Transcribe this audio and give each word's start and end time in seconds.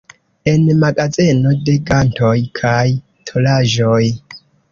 En 0.51 0.63
magazeno 0.83 1.51
de 1.67 1.75
gantoj 1.89 2.33
kaj 2.61 2.81
tolaĵoj. 3.31 4.03